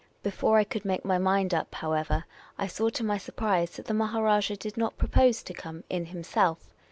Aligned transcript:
Before 0.23 0.57
I 0.57 0.63
could 0.63 0.83
make 0.83 1.05
my 1.05 1.19
mind 1.19 1.53
up, 1.53 1.75
however, 1.75 2.25
I 2.57 2.65
saw 2.65 2.89
to 2.89 3.03
my 3.03 3.19
surprise 3.19 3.75
that 3.75 3.85
the 3.85 3.93
Maharajah 3.93 4.57
did 4.57 4.75
not 4.75 4.97
propose 4.97 5.43
to 5.43 5.53
come 5.53 5.83
in 5.91 6.05
him 6.05 6.23
self. 6.23 6.73